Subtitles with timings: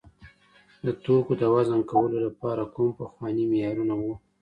[0.85, 4.13] د توکو د وزن کولو لپاره کوم پخواني معیارونه وو؟